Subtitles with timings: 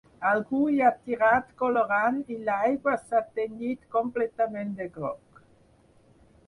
[0.27, 5.45] Algú hi ha tirat colorant i l’aigua s’ha tenyit completament de groc.